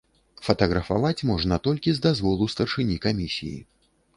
[0.45, 3.57] Фатаграфаваць можна толькі з дазволу старшыні камісіі.